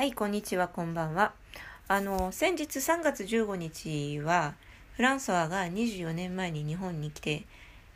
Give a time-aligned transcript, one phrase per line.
[0.00, 1.34] はい、こんにちは、こんばんは。
[1.86, 4.54] あの、先日3月15日は、
[4.94, 7.44] フランソワが24年前に日本に来て、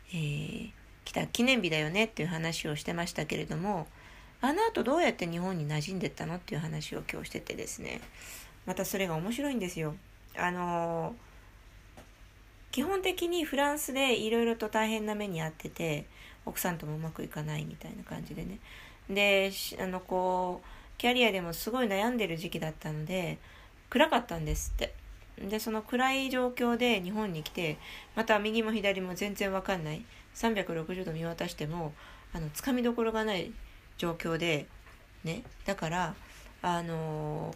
[0.09, 0.69] えー
[1.03, 3.87] 来た記念日だよねっていう話をしてましたけれども、
[4.39, 8.01] あの後どうやって日本に馴染んでったのっていう話を今日しててですね、
[8.67, 9.95] またそれが面白いんですよ。
[10.37, 11.15] あの
[12.71, 16.05] 基本的にフランスでいろいろと大変な目に遭ってて
[16.45, 18.59] 奥さんともうまくいかないみたいな感じでね
[19.09, 23.37] であのこうキャリアでもすごい悩んでる時期だったので
[23.89, 24.93] 暗かったんですって。
[25.37, 27.77] でその暗い状況で日本に来て
[28.15, 30.05] また右も左も全然わかんない。
[30.35, 31.93] 360度見渡しても
[32.33, 33.51] あのつかみどころがない
[33.97, 34.67] 状況で
[35.23, 35.43] ね。
[35.65, 36.15] だから
[36.61, 37.53] あの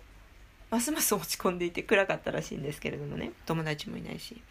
[0.70, 3.32] ますます落ち込んでいて暗かったらしいんですけれどもね。
[3.46, 4.42] 友達もいないし。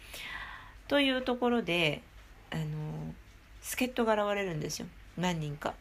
[0.87, 2.01] というところで
[2.51, 3.13] あの
[3.61, 4.87] 助っ人が現れるんですよ。
[5.17, 5.75] 何人か。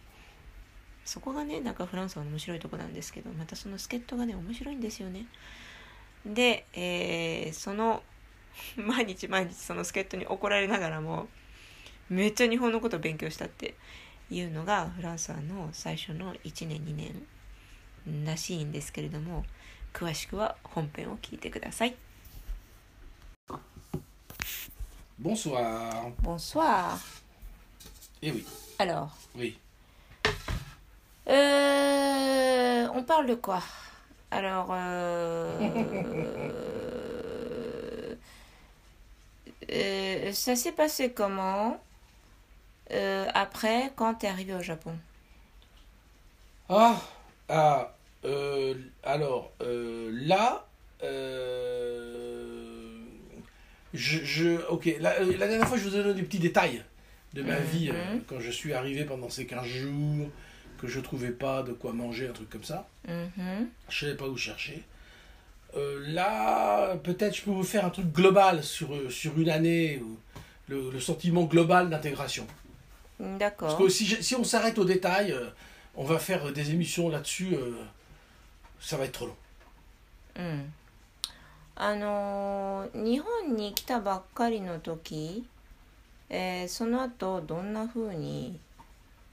[1.09, 5.25] そこがねなんかフランスは面白いとこなんですけどまたその助っ人がね面白いんですよね。
[6.27, 8.03] で、えーその
[8.77, 11.29] 毎日毎日その助っ人に怒られながらも
[12.11, 13.75] めっちゃ日本のことを勉強したって
[14.31, 19.47] いうのがフランスはの最初の1年2年らしいんですけれども
[19.95, 21.97] 詳しくは本編を聞いてください。
[25.21, 26.13] Bonsoir.
[26.23, 26.99] Bonsoir.
[28.21, 28.45] Eh oui,
[28.79, 29.59] Alors, oui.
[31.29, 33.63] Euh, on parle de quoi?
[34.31, 35.71] Alors, euh,
[39.71, 41.81] euh, ça s'est passé comment?
[42.93, 44.99] Euh, après quand tu es arrivé au Japon?
[46.69, 47.03] Ah,
[47.49, 47.95] ah
[49.03, 49.53] alors
[50.13, 50.67] là,
[53.93, 56.85] je, je- ok, la, la dernière fois je vous ai donné des petits détails
[57.33, 57.63] de ma Mhm.
[57.63, 60.31] vie euh, quand je suis arrivé pendant ces 15 jours,
[60.78, 62.88] que je trouvais pas de quoi manger, un truc comme ça.
[63.08, 63.68] Mhm.
[63.90, 64.84] Je savais pas où chercher.
[65.76, 70.00] Euh, là, peut-être je peux vous faire un truc global sur, euh, sur une année,
[70.04, 70.18] ou
[70.68, 72.46] le, le sentiment global d'intégration.
[73.18, 73.78] Parce D'accord.
[73.78, 75.50] que si, je- si on s'arrête aux détails, euh,
[75.96, 77.72] on va faire des émissions là-dessus, euh,
[78.80, 79.36] ça va être trop long.
[80.36, 80.74] うん、
[81.76, 85.46] あのー日本に来たばっかりの時、
[86.30, 88.60] えーその後どんな風に、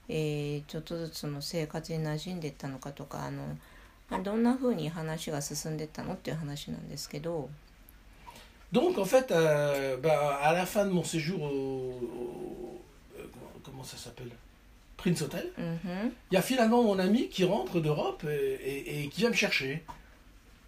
[0.09, 3.43] えーちょっとずつその生活に馴染んでいったのかとかあの
[4.09, 7.49] まあどんな風に話が進んでいったのっていう話なんですけど
[8.73, 11.45] Donc en fait, euh, bah, à la fin de mon séjour au...
[11.49, 12.81] au-
[13.19, 14.29] euh, comment, comment ça s'appelle
[14.95, 19.07] Prince Hotel, うんふん il y a finalement mon ami qui rentre d'Europe et, et- et
[19.09, 19.83] qui vient me chercher.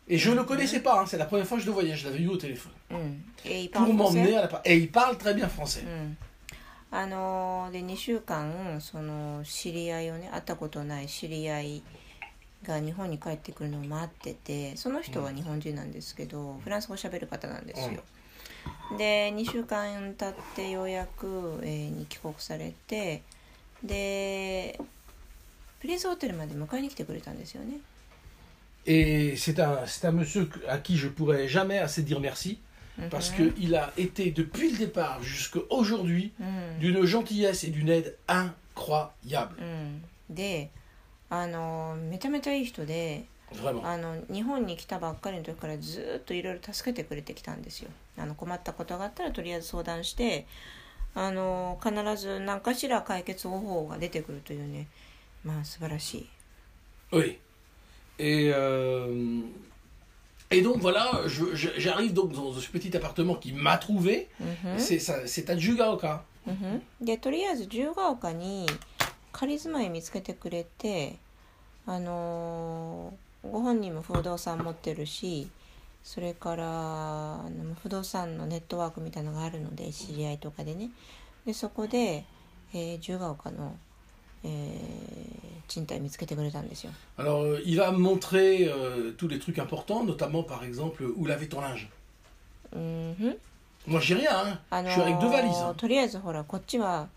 [0.09, 1.95] Et je ne le connaissais pas, hein, c'est la première fois que je le voyais,
[1.95, 2.73] je l'avais eu au téléphone.
[2.91, 4.47] うん、えーいっ Pour ぱい m'emmener à la...
[4.49, 5.83] par- Et il parle très bien français.
[6.92, 11.82] うん、あのーで2週間その知り合いをね会ったことない知り合い
[12.64, 18.02] が日本に帰ってくるのを待っててその人は日本人なんですけど、フランス語喋る方なんですよ、
[18.98, 23.22] で2週間経ってようやく、えーに帰国されて
[23.84, 24.80] で
[25.80, 27.78] プリンスホテルまで迎えに来てくれたんですよね。
[28.86, 32.58] Et c'est un, c'est un monsieur à qui je pourrais jamais assez dire merci,
[33.10, 33.52] parce Mhm.
[33.54, 39.56] qu'il a été depuis le départ jusqu'à aujourd'hui うん、d'une gentillesse et d'une aide incroyable.
[39.58, 40.70] うん、で
[41.30, 43.24] あのーめちゃめちゃいい人で.
[43.82, 47.88] あの日本に来たばっかりの時からずーっといろいろ助けてくれてきたんですよ
[48.18, 50.46] あの困ったことがあったらとりあえず相談して
[51.14, 54.86] あの必ず何かしら解決方法が出てくるというね
[55.44, 56.28] まあ素晴らしい
[57.10, 57.38] Oui.
[58.18, 59.44] Et, euh,
[60.50, 61.10] et donc voilà,
[61.76, 64.28] j'arrive donc dans ce petit appartement qui m'a trouvé.
[64.40, 66.20] うんふん C'est à Jugaoka.
[66.46, 68.66] うんふんでとりあえず自由が丘に
[69.32, 71.16] 仮住まい見つけてくれて
[71.86, 75.48] あのーご本人も不動産持ってるし
[76.02, 77.40] それから
[77.82, 80.90] 不動産のネットワークみたいなのがあるので知り合いとかでね
[81.46, 82.24] でそこで、
[82.74, 83.76] えー自由が丘の、
[84.44, 85.28] えー
[85.68, 91.26] 賃貸見つけてくれたんですよ Alors, euh, il va me montrer euh, tous les trucs importants, notamment par exemple où
[91.26, 91.88] laver ton linge.
[92.72, 93.36] うんふん
[93.86, 94.60] Moi, j'ai rien, hein.
[94.70, 95.52] あの Je suis avec deux valises.
[95.52, 95.74] ー hein.
[95.74, 97.08] とりあえずほらこっちは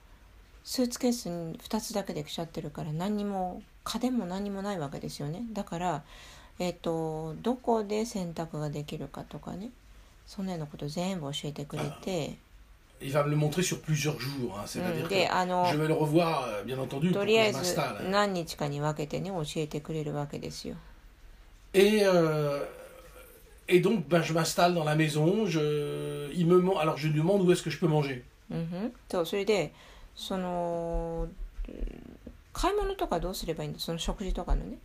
[0.64, 6.04] スーツケースに2つだけで来ちゃってるから何にも家電も何にもないわけですよねだから
[6.60, 9.72] えっ、とどこで洗濯ができるかとかね
[10.28, 12.38] そんなようなこと全部教えてくれて
[13.03, 14.59] Il va me le montrer sur plusieurs jours.
[14.59, 14.65] hein.
[14.65, 17.27] う C'est-à-dire ん que であの je vais le revoir, euh, bien entendu, pour と que
[17.27, 18.11] りあ je えず m'installe.
[18.11, 20.77] 何日かに分けてね教えてくれるわけですよ
[21.75, 22.65] Et, euh,
[23.69, 25.45] et donc, ben, je m'installe dans la maison.
[25.47, 28.23] Je, il me, man- alors, je lui demande où est-ce que je peux manger.
[28.51, 29.73] うんふんそうそれで
[30.15, 31.27] その
[32.53, 34.79] 買い物とかどうすればいいんだその食事とかのね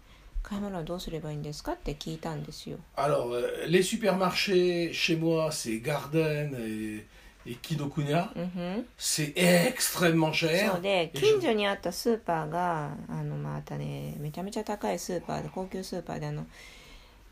[0.44, 2.78] 買い物はどうすればいいんですかって聞いたんですよ。
[2.98, 7.06] Alors, euh, les supermarchés, chez moi, c'est Garden et,
[7.46, 8.30] et Kinokuniya.
[8.36, 10.78] うんふん C'est extrêmement そ cher.
[10.78, 16.46] うで Et 近 je- 所にあったスーパーがあのまたねめちゃめちゃ高いスーパーで高級スーパーであの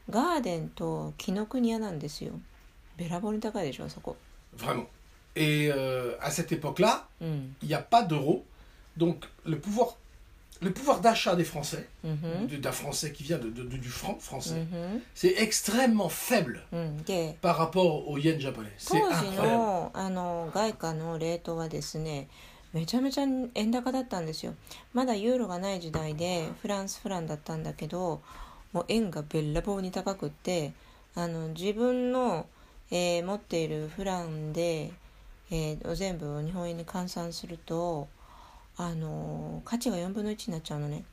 [0.09, 2.33] ガーデンと紀ノ国屋なんですよ
[2.97, 4.15] べらぼうに高いでしょあそこ
[4.57, 4.87] Vraiment.
[5.35, 8.43] Et euh, à cette époque-là, うん il n'y a pas d'euro.
[8.97, 9.95] Donc, le pouvoir,
[10.64, 13.88] le pouvoir d'achat des Français, うんふん de- d'un Français qui vient de, de- de- du
[13.88, 18.70] franc う français, んふん c'est extrêmement faible うんで par rapport au yen japonais.
[18.78, 19.42] C'est 当時 incroyable.
[19.46, 22.28] のあの外貨のレートはですね
[22.72, 23.24] めちゃめちゃ
[23.54, 24.54] 円高だったんですよ
[24.92, 28.20] まだユーロがない時代でフランスフランだったんだけど
[28.72, 30.72] もう円がべらぼうに高くって
[31.14, 32.46] あの自分の、
[32.90, 34.90] えー持っているフランで、
[35.52, 38.08] えー全部を日本円に換算すると
[38.76, 41.04] あの価値が4分の1になっちゃうのね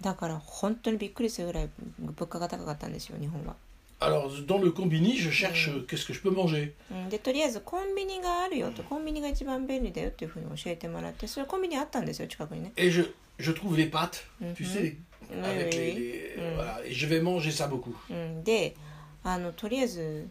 [0.00, 1.68] だから本当にびっくりするぐらい
[1.98, 3.56] 物価が高かったんですよ日本は。
[4.00, 5.78] Alors, dans le combini, je cherche Mm.
[5.78, 6.72] euh, qu'est-ce que je peux manger.
[6.92, 13.10] うん、でとりあえずコンビニがあるよとコンビニが一番便利だよっていうふうに教えてもらってそれコンビニあったんですよ近くにね Et je,
[13.40, 14.22] je trouve les pâtes,
[14.54, 14.66] tu Mhm.
[14.66, 14.96] sais,
[15.42, 16.56] avec les, les- Mm.
[16.56, 17.92] voilà, et je vais manger ça beaucoup.
[18.08, 18.76] うん、で
[19.24, 20.28] あのとりあえず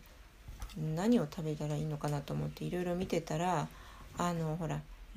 [0.95, 3.68] 何を食べたらいいのかなと思っていろいろ見てたら
[4.18, 4.79] あのほら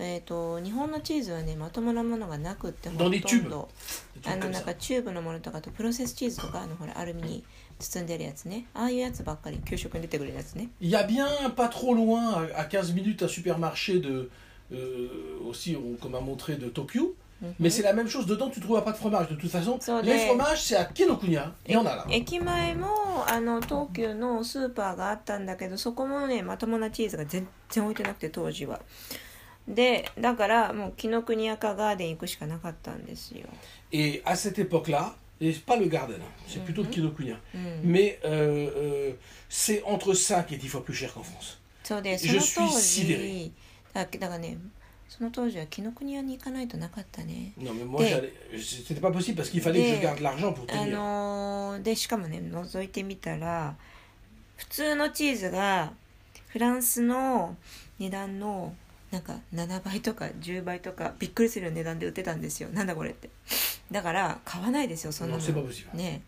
[0.00, 3.68] えっ、と日本のチーズはねまともなものがなくってほと.んど
[4.24, 7.44] あのなん.かチューブのものとかあとプロセスチーズとかあのほらアルミに
[7.78, 14.30] 包んでるやつねああいうやつばっかり給食に出てくるやつね Il y a bien pas trop loin, à à 15 minutes, un supermarché de.
[14.70, 15.08] euh,
[15.48, 17.14] aussi, on- comme a montré, de Tokyo.
[17.42, 19.28] うん Mais c'est la même chose dedans, tu trouveras pas de fromage.
[19.30, 21.54] De toute façon, les fromages, c'est à Kinokuniya.
[21.66, 22.04] Il y en a là.
[22.10, 22.88] 駅前も
[23.28, 28.80] あの東急のスーパーがあったんだけどそこもねまともなチーズが全然置いてなくて当時は
[29.68, 33.46] でだからもう紀ノ国屋かガーデン行くしかなかったんですよ。
[33.92, 37.38] え、あせてぽくら、え、ぱるガーデン、せぷと紀ノ国屋。
[37.82, 39.16] め、え、
[39.48, 41.58] せ、おんと5 et 10 fois plus cher qu'en France。
[41.84, 43.52] そうです、その当時
[43.92, 44.56] だ,だからね、
[45.08, 47.52] その当時は紀ノ国屋に行かないとなかったね。
[47.58, 53.76] No, mais moi j'allais、c'était pas possible parce qu'il fallait que je あの、で、しかもね、覗いてみたら、
[54.56, 55.92] 普通のチーズが
[56.48, 57.54] フランスの
[57.98, 58.74] 値段の。
[59.11, 63.29] なんか7倍とか10倍とかびっくりするような値段で売ってたんですよなんだこれって
[63.91, 65.95] だから買わないですよそんな Non, の c'est pas possible.
[65.95, 66.21] ね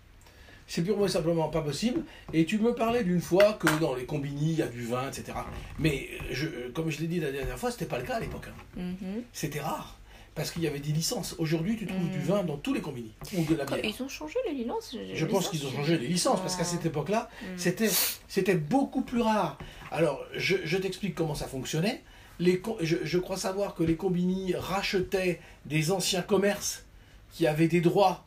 [0.68, 2.02] C'est purement et simplement pas possible.
[2.34, 5.08] Et tu me parlais d'une fois que dans les combini, il y a du vin,
[5.08, 5.38] etc.
[5.78, 8.48] Mais je, comme je l'ai dit la dernière fois, c'était pas le cas à l'époque.
[8.48, 8.54] hein.
[8.78, 10.00] うんふん C'était rare.
[10.34, 11.36] Parce qu'il y avait des licences.
[11.38, 12.10] Aujourd'hui, tu trouves Mm.
[12.10, 13.12] du vin dans tous les combini.
[13.38, 13.80] Ou de la bière.
[13.86, 16.84] Ils ont changé les licences Je pense qu'ils ont changé les licences parce qu'à cette
[16.86, 17.46] époque-là, Mm.
[17.58, 17.90] c'était,
[18.28, 19.60] c'était beaucoup plus rare.
[19.92, 22.02] Alors, je, je t'explique comment ça fonctionnait.
[22.40, 26.84] Les, co- je, je crois savoir que les combini rachetaient des anciens commerces
[27.32, 28.24] qui avaient des droits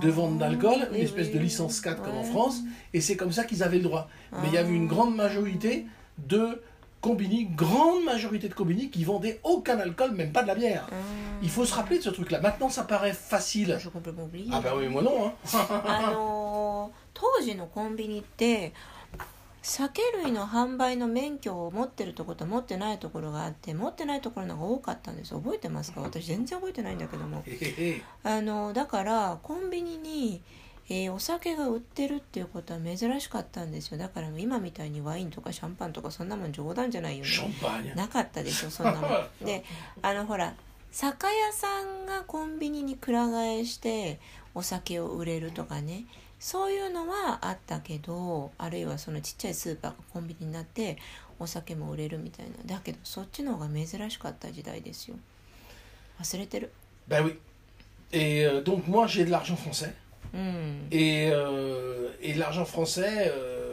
[0.00, 2.60] de vente d'alcool, une espèce de licence 4 comme en France,
[2.94, 4.08] et c'est comme ça qu'ils avaient le droit.
[4.32, 5.84] Mais il y avait une grande majorité
[6.18, 6.62] de
[7.02, 10.88] combini, grande majorité de combini qui vendaient aucun alcool, même pas de la bière.
[11.42, 12.40] Il faut se rappeler de ce truc-là.
[12.40, 13.76] Maintenant, ça paraît facile.
[13.78, 14.48] Je complètement oublié.
[14.52, 15.26] Ah bah oui, moi non.
[15.26, 15.32] Hein.
[15.86, 18.72] あのー当時のコンビニって
[19.65, 25.33] 酒類の販売の免許を持ってるところと持ってないところがあって持ってないところの方が多かったんです。
[25.33, 26.01] 覚えてますか？
[26.01, 27.43] 私全然覚えてないんだけども.
[28.23, 30.41] あのだからコンビニに、
[30.89, 33.97] えーお酒が売ってるっていうことは珍しかったんですよ。
[33.97, 37.29] だから今みたいにワインとかシャンパンとかそんなもん冗談じゃないよね.
[37.95, 39.45] なかったでしょ そんなもん。
[39.45, 39.63] で
[40.01, 40.53] あのほら
[40.91, 44.19] 酒屋さんがコンビニにくら替えして
[44.53, 46.03] お酒を売れるとかね
[46.43, 50.97] そういうのはあったけどあるいはそのちっちゃいスーパーがコンビニになって
[51.39, 55.15] お酒も売れるみたいなだけどそっちの方が珍しかった時代ですよ
[56.21, 56.73] 忘れてる
[57.07, 57.37] Ben oui.
[58.11, 59.93] Et euh, donc moi j'ai de l'argent français.
[60.33, 63.72] うん Et, euh, et l'argent français, euh,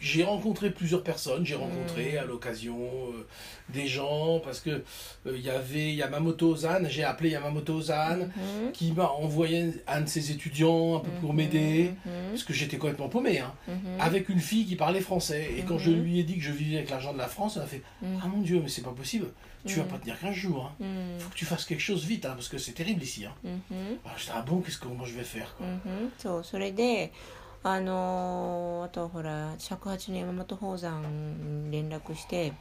[0.00, 1.60] j'ai rencontré plusieurs personnes, j'ai hmm.
[1.60, 3.26] rencontré à l'occasion euh,
[3.68, 4.82] des gens, parce que euh,
[5.26, 8.72] il y avait Yamamoto Ozan, j'ai appelé Yamamoto Ozan, hmm.
[8.72, 11.36] qui m'a envoyé un de ses étudiants un peu pour hmm.
[11.36, 11.90] m'aider,
[12.30, 13.52] parce que j'étais complètement paumé, hein.
[13.98, 15.50] avec une fille qui parlait français.
[15.58, 17.62] Et quand je lui ai dit que je vivais avec l'argent de la France, elle
[17.62, 17.82] a fait
[18.22, 19.26] Ah mon Dieu, mais c'est pas possible,
[19.66, 20.84] tu vas pas tenir 15 jours, hein.
[21.18, 23.26] faut que tu fasses quelque chose vite, hein, parce que c'est terrible ici.
[23.26, 23.34] Hein.
[23.44, 25.66] Ah, Alors, ah bon, qu'est-ce que moi je vais faire quoi.
[27.62, 31.02] あのーあとほら尺八の山本宝山
[31.70, 32.54] 連絡して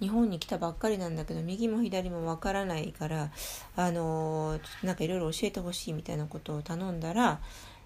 [0.00, 3.30] 日本に来たばっかりなんだけど右も左もわからないから
[3.76, 7.40] あのーなんかいろいろ教えてほしいみたいなことを頼んだら、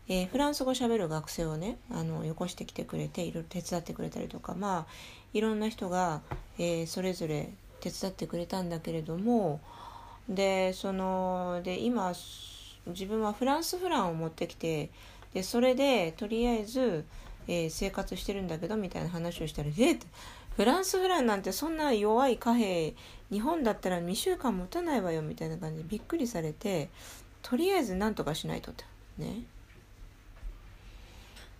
[0.09, 4.87] えーフランス語喋る学生をねあのよこしてきてくれていろいろ手伝ってくれたりとかまあ
[5.33, 6.21] いろんな人が、
[6.59, 7.51] えーそれぞれ
[7.81, 9.61] 手伝ってくれたんだけれども
[10.29, 12.13] でそので今
[12.87, 14.91] 自分はフランスフランを持ってきて
[15.37, 17.05] でそれでとりあえず、
[17.47, 19.99] えー生活してるんだけどみたいな話をしたら「えっ?」
[20.57, 22.95] フランスフランなんてそんな弱い貨幣
[23.31, 26.89] 日本だったら2週間持たないわよみたいな感じでびっくりされて
[27.43, 28.85] とりあえず何とかしないとって
[29.19, 29.43] ね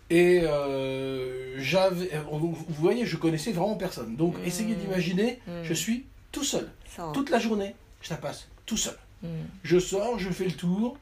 [0.09, 4.15] Et euh, j'avais, euh, vous voyez, je connaissais vraiment personne.
[4.17, 4.45] Donc Mm.
[4.47, 5.65] essayez d'imaginer, Mm.
[5.65, 6.69] je suis tout seul.
[6.87, 8.97] そう、Toute la journée, je la passe tout seul.
[9.25, 10.97] うん、Je sors, je fais le tour,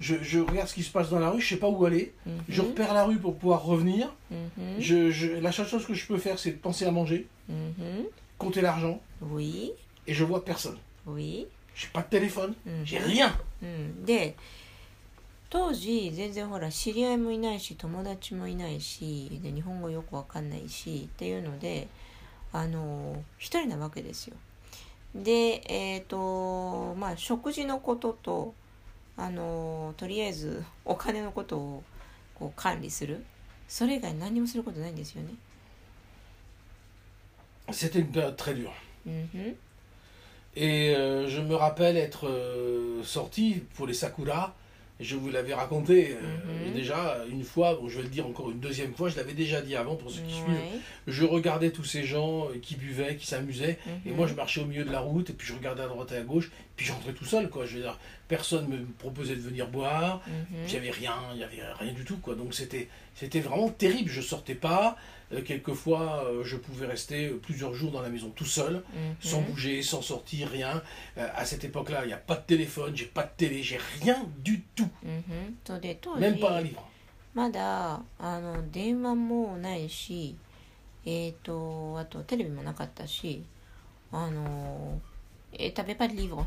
[0.00, 2.12] je, je regarde ce qui se passe dans la rue, je sais pas où aller.
[2.26, 4.10] うん Je repère la rue pour pouvoir revenir.
[4.30, 7.26] うん、 Je, je- la seule chose que je peux faire, c'est de penser à manger,
[7.48, 8.08] うん、
[8.38, 9.72] compter l'argent, oui
[10.06, 10.78] et je vois personne.
[11.06, 13.32] oui J'ai pas de téléphone, うん j'ai rien.
[13.62, 14.34] うん、で
[15.50, 21.88] 当時全然ほら知り合いもいないし友達もいないしで日本語よくわかんないしっていうので
[22.52, 24.36] あの一人なわけですよ。
[25.14, 28.54] でえっ、とまあ食事のことと
[29.17, 31.83] あのとりあえずお金のことを
[32.35, 33.25] こう管理する
[33.67, 35.33] それ以外何にもすることないんですよね。
[37.69, 38.69] C'était une période très dure.
[39.05, 39.55] うんふん
[40.59, 44.55] Et euh, je me rappelle être euh, sorti pour les Sakura.
[44.99, 46.73] Je vous l'avais raconté euh, mhm.
[46.73, 49.75] déjà une fois, je vais le dire encore une deuxième fois, je l'avais déjà dit
[49.75, 50.81] avant pour ceux qui suivent.
[51.05, 54.15] Je regardais tous ces gens euh, qui buvaient, qui s'amusaient, et mhm.
[54.15, 56.17] moi je marchais au milieu de la route, et puis je regardais à droite et
[56.17, 57.65] à gauche, puis j'entrais tout seul, quoi.
[57.65, 57.85] Je veux
[58.27, 60.57] personne ne me proposait de venir boire, mhm.
[60.67, 62.33] il avait rien, il n'y avait rien du tout, quoi.
[62.33, 64.96] Donc c'était c'était vraiment terrible, je sortais pas.
[65.32, 69.40] Euh, quelquefois, euh, je pouvais rester plusieurs jours dans la maison tout seul, うんふん sans
[69.42, 70.82] bouger, sans sortir, rien.
[71.16, 73.78] Euh, à cette époque-là, il n'y a pas de téléphone, j'ai pas de télé, j'ai
[74.02, 76.82] rien du tout, うんふんそうで当時 même pas un livre.
[77.34, 80.36] まだあの電話もないし
[81.06, 83.42] えっ、とあとテレビもなかったし
[84.12, 85.00] あの
[85.52, 86.46] え食べパリリーボ Non,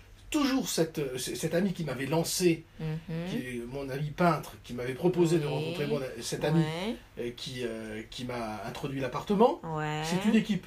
[0.31, 3.65] toujours cette, cette amie qui m'avait lancé, mhm.
[3.67, 6.63] mon ami peintre, qui m'avait proposé de rencontrer mon, cette amie,
[7.19, 7.29] euh,
[7.63, 9.61] euh, qui, m'a introduit l'appartement,
[10.03, 10.65] c'est une équipe.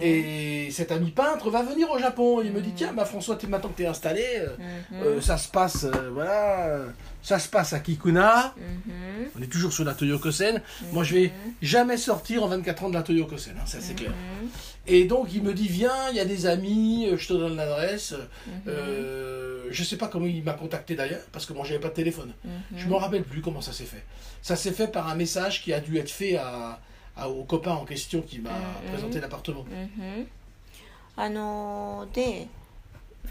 [0.00, 2.40] Et cet ami peintre va venir au Japon.
[2.44, 2.76] Il me dit mm.
[2.76, 5.02] tiens, bah, François, es, maintenant que t'es installé, euh, mm-hmm.
[5.02, 6.78] euh, ça se passe, euh, voilà,
[7.22, 8.54] ça se passe à Kikuna.
[8.56, 9.28] Mm-hmm.
[9.38, 10.62] On est toujours sur la Toyokosen.
[10.92, 11.52] Moi, je vais mm-hmm.
[11.62, 14.12] jamais sortir en 24 ans de la Toyokosen, hein, ça c'est clair.
[14.88, 18.14] Et donc, il me dit viens, il y a des amis, je te donne l'adresse.
[18.68, 21.94] Euh, je sais pas comment il m'a contacté d'ailleurs, parce que moi, j'avais pas de
[21.94, 22.32] téléphone.
[22.76, 24.04] Je me rappelle plus comment ça s'est fait.
[24.42, 26.78] Ça s'est fait par un message qui a dû être fait à
[27.16, 28.90] à- au copain en question qui m'a Mhm.
[28.92, 29.64] présenté l'appartement.
[31.30, 32.48] のーで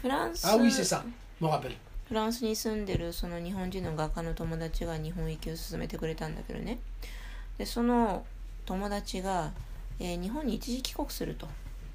[0.00, 1.02] フランス Ah oui, c'est ça,
[1.40, 1.76] je me rappelle.
[2.08, 6.78] フランスに住んでるその日本人の画家の友達が日本行きを勧めてくれたんだけどね
[7.58, 8.24] でその
[8.64, 9.52] 友達が、
[9.98, 11.48] えー日本に一時帰国すると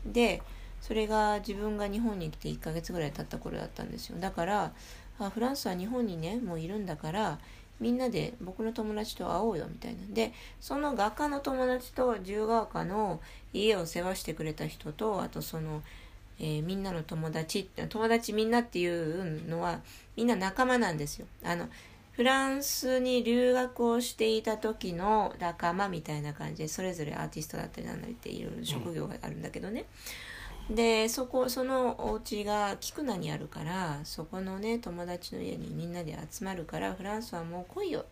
[0.06, 0.42] で
[0.82, 4.72] それが自分が日本に来て1ヶ月ぐらい経った頃だったんですよだから
[5.20, 7.38] あフランスは日本にねもういるんだから
[7.82, 10.02] みんなで僕の友達と会おうよみたいな。
[10.02, 13.20] んでその画家の友達と自由が丘の
[13.52, 15.82] 家を世話してくれた人とあとその、
[16.40, 19.82] えーみんなの友達友達みんなっていうのは
[20.16, 21.26] みんな仲間なんですよ。
[21.44, 21.68] あの
[22.14, 29.86] フランスに留学をしていた時の仲間みたいな感じでそれぞれアーティストだったりなんだりっていろいろ職業があるんだけどね、
[30.76, 38.04] でそこそのお家が菊名にあるからそこのね友達の家にみんなで集まるからフランスはもう来いよっ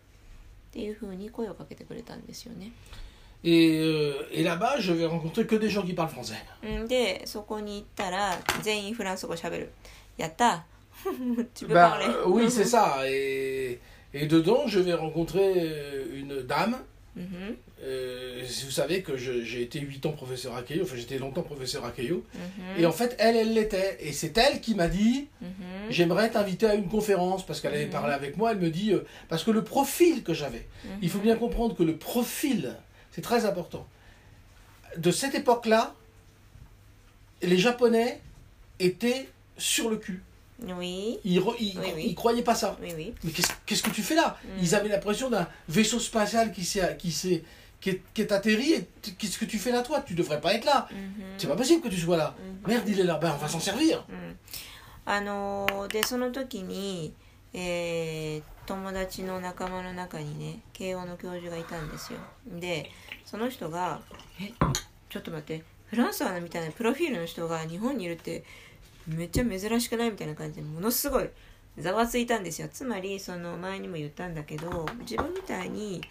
[0.72, 2.72] ていうふうに声をかけてくれたんですよね。
[3.42, 4.42] ええ、え
[7.42, 9.72] こに行ったら全員フランス語しゃべる。
[10.18, 10.66] やった
[11.66, 12.98] ben, euh, oui, c'est ça.
[13.06, 13.80] Et,
[14.12, 16.76] et dedans, je ええ、ええ rencontrer une dame.
[17.16, 17.56] Mhm.
[17.82, 21.84] Euh, vous savez que j'ai été 8 ans professeur à Keio, enfin j'étais longtemps professeur
[21.84, 22.80] à Keio, mhm.
[22.82, 25.48] et en fait elle, elle l'était, et c'est elle qui m'a dit mhm.
[25.90, 29.04] j'aimerais t'inviter à une conférence, parce qu'elle avait parlé avec moi, elle me dit euh,
[29.28, 30.68] parce que le profil que j'avais,
[31.02, 32.76] il faut bien comprendre que le profil,
[33.10, 33.86] c'est très important.
[34.96, 35.94] De cette époque-là,
[37.42, 38.20] les Japonais
[38.78, 40.22] étaient sur le cul.
[40.66, 41.18] Oui.
[41.24, 42.14] Ils, re, ils, oui, oui.
[42.14, 42.76] croyaient pas ça.
[42.82, 43.14] Oui, oui.
[43.24, 44.36] Mais qu'est-ce qu que tu fais là?
[44.44, 44.48] Mm.
[44.62, 47.42] Ils avaient l'impression d'un vaisseau spatial qui s'est qui s'est
[47.80, 48.88] qui est, qui est, atterri et
[49.18, 50.02] qu'est-ce que tu fais là toi?
[50.06, 50.86] Tu devrais pas être là.
[50.90, 51.22] Mm.
[51.38, 52.34] C'est pas possible que tu sois là.
[52.38, 52.68] Mm.
[52.68, 53.14] Merde, il est là.
[53.16, 54.04] Ben, on va s'en servir.
[54.08, 54.12] Mmh.
[55.06, 57.14] Alors, de son toki ni,
[57.54, 62.90] et, あのでその時に、えー、友達の仲間の中にね慶応の教授がいたんですよで
[63.24, 64.00] その人が
[64.40, 64.52] 「え
[65.08, 68.44] ちょっと待ってフランスアナみたいなプロフィールの人が日本にいるって
[69.16, 71.28] めっちゃ珍しくない?」みたいな感じでものすごい
[71.78, 72.68] ざわついたんですよ。
[72.68, 76.02] つまりその前にも言ったんだけど自分みたいに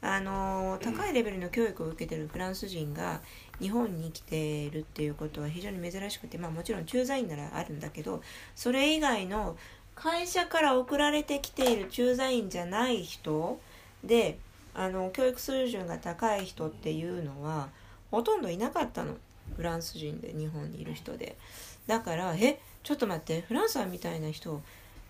[0.00, 3.20] あの高いレベルの教育を受けてるフランス人が
[3.60, 8.22] 日本に来てるっていうことは非常に珍しくてまあもちろん駐在員ならあるんだけど
[8.54, 9.58] それ以外の
[9.94, 13.60] 会社から送られてきている駐在員じゃない人
[14.02, 14.38] で
[14.72, 17.68] あの教育水準が高い人っていうのは
[18.10, 19.16] ほとんどいなかったの。
[19.56, 21.36] フランス人で日本にいる人で。
[21.90, 24.62] だからえちょっと待ってフランサーみたいな人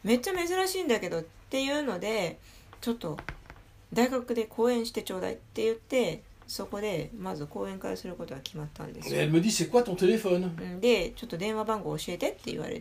[0.02, 2.38] めっちゃ珍しいんだけどっていうので
[2.80, 3.18] ちょっと
[3.92, 9.20] 大学で講演してちょうだいって言ってそこでまず講演からすることが決まったんですよ。
[10.80, 12.80] でちょっと電話番号教えてって言われ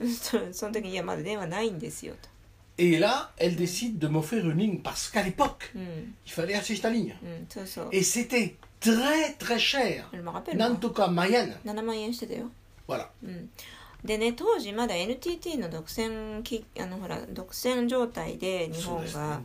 [0.52, 2.28] その時いやまだ電話ないんですよと。
[2.78, 3.56] Et là, elle
[8.80, 10.04] très très cher.
[10.12, 11.56] 俺も rappelle な Nantoka Mayan.
[11.64, 12.50] 7万円してたよ。
[12.88, 13.06] Voilà.
[13.24, 13.50] うん。
[14.04, 19.40] でね、当時まだ NTT の独占き、あのほら、独占状態で日本が、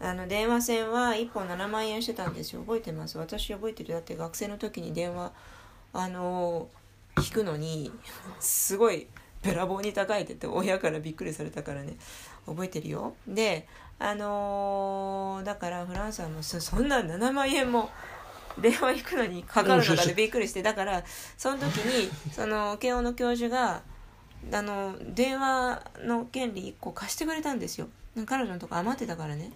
[0.00, 2.60] あの電話線は1本7万円してたんですよ。
[2.62, 3.18] 覚えてます？
[3.18, 3.92] 私覚えてる。
[3.92, 5.32] だって学生の時に電話、
[5.92, 6.78] あのー
[7.20, 7.90] 引くのに、
[8.38, 9.08] すごい
[9.42, 11.96] べらぼうに高いって言って親からびっくりされたからね、
[12.46, 13.14] 覚えてるよ。
[13.26, 13.66] で、
[13.98, 17.90] あのーだからフランスはもうそそんな7万円も
[18.61, 21.03] 電話行くのにかかるのかでびっくりしてだから
[21.37, 23.81] その時にその慶応の教授が
[24.51, 27.87] あの電話の権利1個貸してくれたんですよ
[28.25, 29.49] 彼女のとこ余ってたからね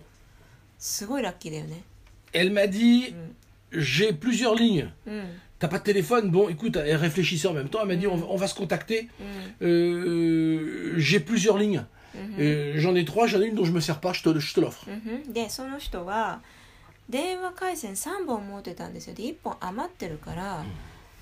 [0.80, 1.84] すごいラッキーだよね
[2.34, 3.36] Elle m'a dit うん
[3.72, 4.88] j'ai plusieurs lignes.
[5.06, 7.80] うん、 T'as pas de téléphone Bon, écoute, elle réfléchissait en même temps.
[7.82, 9.10] Elle m'a dit on, va- on va se contacter.
[9.62, 11.84] うん Euh, j'ai plusieurs lignes.
[12.15, 14.39] うん Euh, j'en ai trois, j'en ai une dont je me sers pas, je te,
[14.39, 14.86] je te l'offre.
[17.08, 20.63] うんでその人は電話回線3本持ってたんですよで1本余ってるから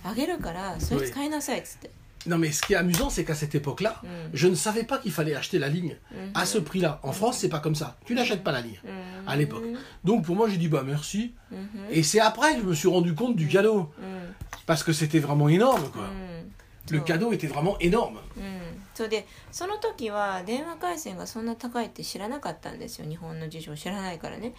[0.03, 1.89] あげるからそれ使いなさいっつって、
[2.27, 4.07] Non, mais ce qui est amusant, c'est qu'à cette époque-là, Mm.
[4.33, 6.31] je ne savais pas qu'il fallait acheter la ligne Mhm.
[6.33, 6.99] à ce prix-là.
[7.03, 7.97] En France, c'est pas comme ça.
[8.03, 8.87] Tu n'achètes pas la ligne う
[9.25, 9.63] ん、 à l'époque.
[10.03, 11.35] Donc pour moi, j'ai dit bah merci.
[11.51, 13.91] うん Et c'est après que je me suis rendu compte du cadeau.
[13.99, 14.33] うん
[14.65, 16.01] Parce que c'était vraiment énorme, う quoi.
[16.01, 16.51] ん
[16.89, 18.17] Le そう cadeau était vraiment énorme.
[18.37, 24.53] うん、それでその時は電話回線がそんな高いって知らなかったんですよ日本の事情知らないからね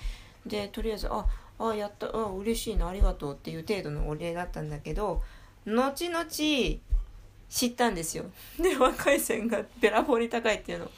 [0.45, 1.25] でとりあえず「あ
[1.59, 5.21] あやったあ嬉しいなありがとう」っていう程度のお礼だったんだけど
[5.65, 6.25] 後々
[7.49, 8.25] 知ったんですよ
[8.59, 10.91] 電話回線がべらぼうに高いっていうの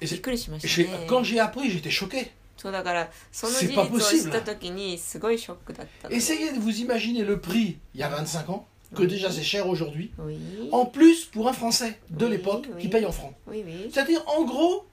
[0.00, 2.30] びっくりしましたね quand j'ai appris, j'étais choqué.
[2.56, 9.42] そうだからその事実を知.った時にすごいショックだったの Essayez de vous imaginer le prix il y a 25 ans, que déjà c'est
[9.42, 10.10] cher aujourd'hui.
[10.18, 12.82] Oui, En plus, pour un Français de Oui, l'époque oui.
[12.82, 13.32] qui paye en francs.
[13.90, 14.84] C'est-à-dire, en gros,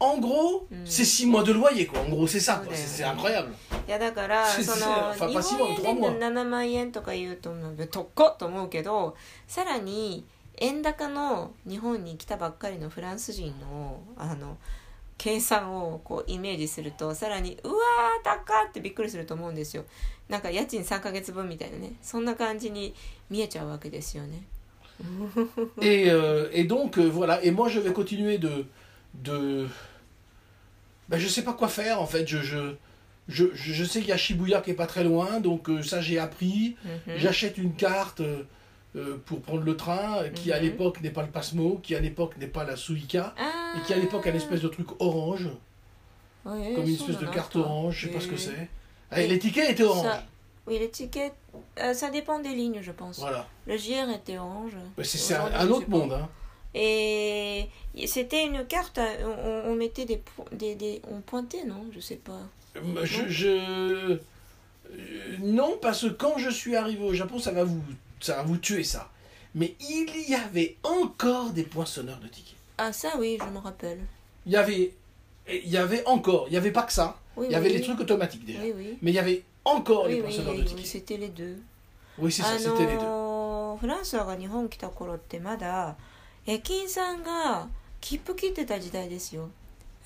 [0.00, 0.84] en gros, Mm.
[0.86, 2.00] c'est 6 mois de loyer, quoi?
[2.00, 2.74] En gros, c'est ça, quoi.
[2.74, 3.52] C'est incroyable.
[3.86, 7.50] いやだから先そ生の日本円でトラモ7万円とか言うと
[7.90, 10.26] とっこと思うけどさらに
[10.58, 14.58] 円高の日本に来たばっかりのフランス人のあの
[15.16, 19.84] 計算をこうイメージするとさらにうわー高っってびっくりすると思うんですよ
[20.28, 22.94] なんか家賃3ヶ月分みたいなねそんな感じに
[23.30, 24.42] 見えちゃうわけですよね
[25.80, 27.40] Et, euh, et donc, euh, voilà.
[27.42, 28.66] Et moi, je vais continuer de.
[29.22, 29.66] de.
[31.08, 32.26] Ben, je sais pas quoi faire en fait.
[32.26, 32.74] Je, je,
[33.28, 36.00] je, je sais qu'il y a Shibuya qui est pas très loin, donc euh, ça
[36.00, 36.76] j'ai appris.
[36.84, 37.16] Mhm.
[37.16, 38.42] J'achète une carte euh,
[38.96, 40.64] euh, pour prendre le train qui à mhm.
[40.64, 43.74] l'époque n'est pas le Passmo, qui à l'époque n'est pas la Suica, ah.
[43.76, 45.48] et qui à l'époque a une espèce de truc orange.
[46.44, 48.68] Comme une espèce de carte orange, je sais pas ce que c'est.
[49.10, 50.06] Ah, les tickets étaient orange.
[50.66, 51.34] Oui, les tickets,
[51.92, 53.22] ça dépend des lignes, je pense.
[53.66, 54.72] Le JR était orange.
[55.02, 56.12] c'est un, un autre monde.
[56.12, 56.28] Hein.
[56.75, 57.67] Et
[58.07, 61.01] c'était une carte, à- on, on mettait des, po- des, des.
[61.11, 62.39] On pointait, non Je sais pas.
[62.75, 64.17] Euh, Je, je- euh,
[65.39, 67.81] Non, parce que quand je suis arrivé au Japon, ça va vous,
[68.19, 69.09] ça va vous tuer ça.
[69.55, 72.55] Mais il y avait encore des poinçonneurs de tickets.
[72.79, 73.99] Ah, ça, oui, je me rappelle.
[74.47, 74.93] Il y avait,
[75.47, 77.19] il y avait encore, il n'y avait pas que ça.
[77.37, 77.73] Oui, Il y avait oui.
[77.75, 78.59] les trucs automatiques déjà.
[78.61, 78.97] Oui, oui.
[79.03, 80.85] Mais il y avait encore les Oui, oui, poinçonneurs de oui, oui, tickets.
[80.87, 81.57] c'était les deux.
[82.17, 83.03] Oui, c'est ça, あ c'était les deux.
[83.05, 85.95] のーフランスが日本来た頃ってまだ
[86.48, 87.68] 駅員さんが
[88.00, 89.50] 切符切ってた時代ですよ。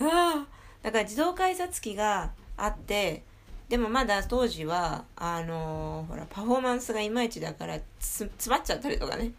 [0.00, 0.46] ああ
[0.82, 3.22] だから自動改札機があって
[3.68, 9.30] でもまだ当時はあのーほらパフォーマンスがいまいちだから詰まっちゃったりとかね。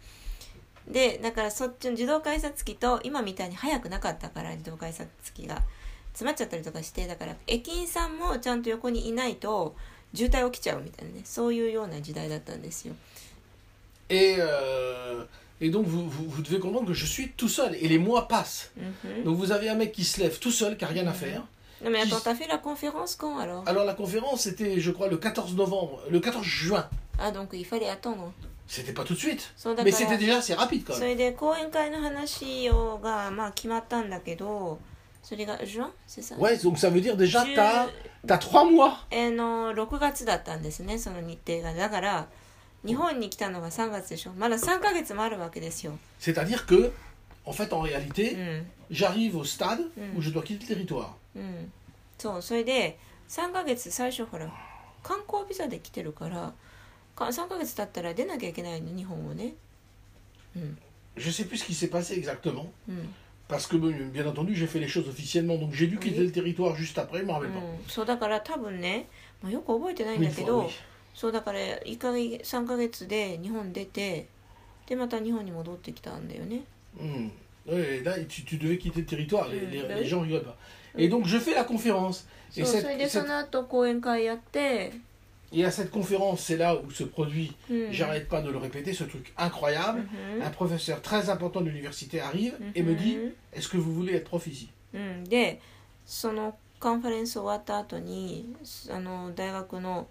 [0.88, 5.62] でだからそっちの自動改札機と今みたいに早くなかったから自動改札機が
[6.14, 9.76] 詰まっちゃったりとかしてだから駅員さんもちゃんと横にいないと
[10.14, 11.22] 渋滞起きちゃうみたいなね。
[11.26, 12.96] そういうような時代だったんですよ。
[14.10, 15.28] Et, euh,
[15.61, 17.75] et donc, vous, vous, vous devez comprendre que je suis tout seul.
[17.77, 18.71] Et les mois passent.
[18.77, 21.13] うんふん Donc, vous avez un mec qui se lève tout seul, qui n'a rien à
[21.13, 21.43] faire.
[21.83, 25.09] Non mais attends, t'as fait la conférence quand alors Alors, la conférence, c'était, je crois,
[25.09, 26.89] le 14 novembre, le 14 juin.
[27.21, 28.33] Ah donc il fallait attendre.
[28.67, 29.43] C'était pas tout de suite.
[29.57, 31.09] そうだか Mais ら c'était déjà assez rapide quand そ même.
[31.11, 34.79] れで講演会の話をがまあ決まったんだけど
[35.23, 37.89] それがジュンc'est ça Ouais, donc ça veut dire déjà, Je- t'as
[38.29, 38.99] as 3 mois.
[39.11, 42.27] えーの6月だったんですねその日程がだから
[42.86, 46.92] 日本に来たのが3月でしょまだ3ヶ月もあるわけですよ、C'est-à-dire que,
[47.46, 50.18] en fait, en う réalité, ん j'arrive au stade Mm.
[50.18, 51.10] où je dois quitter le territoire.
[51.36, 51.72] うん、
[52.18, 52.98] そうそれで
[53.30, 54.52] 3ヶ月最初ほら
[55.02, 56.54] 観光ビザで来てるから
[57.16, 59.54] か3ヶ月経ったら出なきゃいけないの日本をね
[60.56, 60.78] うん
[61.16, 62.66] Je sais plus ce qui s'est passé exactement.
[62.90, 63.14] うん、
[63.48, 65.56] Parce que, bien entendu, j'ai fait les choses officiellement.
[65.60, 66.26] Donc, j'ai dû quitter Oui.
[66.26, 67.60] le territoire juste après, je m'en う rappelle pas.
[67.60, 69.08] ん、そうだから多分ね、
[69.44, 70.70] まあ、よく覚えてないん Oui, だけど、oui.
[71.15, 74.27] そうだから1ヶ月3ヶ月で日本出て
[74.87, 76.63] でまた日本に戻ってきたんだよね
[76.99, 77.31] Hmm.
[77.67, 79.47] Ouais, là, tu, tu devais quitter le territoire.
[79.49, 80.07] Les, Mm, les- bah les oui.
[80.09, 80.57] gens rigolent pas.
[80.97, 82.27] Et donc, je fais la conférence.
[82.51, 84.93] そ Et, う cette- それで cette- その後講演会やって、
[85.53, 88.93] et à cette conférence, c'est là où se produit, うん、 j'arrête pas de le répéter,
[88.95, 90.09] ce truc incroyable.
[90.37, 93.19] うん Un professeur très important de l'université arrive et me dit
[93.53, 95.61] Est-ce que vous voulez être prof ici うん、で
[96.07, 98.55] そのカンファレンス終わった後に
[98.91, 100.07] あの大学の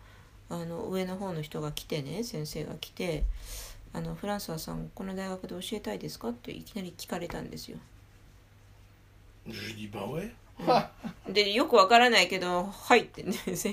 [0.54, 3.24] あの上の方の人が来てね先生が来て
[3.92, 7.78] あの「フランソワさんこの大学で教えたいですか?」っていきなり聞かれたんですよ
[9.48, 10.30] ouais.
[10.58, 11.32] Mm.
[11.32, 13.32] でよくわからないけど「はい」ってね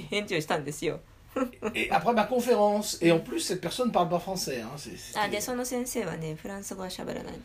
[0.09, 0.99] 返事をしたんですよ
[1.75, 4.61] Et après ma conférence, et en plus, cette personne parle pas français.
[4.63, 7.39] hein, c'est- あ c'était- でその先生はねフランス語は喋らないの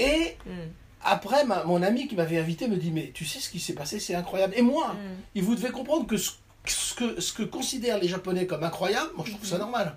[0.00, 3.50] Et うん après, ma- mon ami qui m'avait invité me dit Mais tu sais ce
[3.50, 4.54] qui s'est passé C'est incroyable.
[4.56, 6.32] Et moi, うん il vous devez comprendre que ce,
[6.66, 9.96] ce que ce que considèrent les Japonais comme incroyable, moi je trouve ça normal.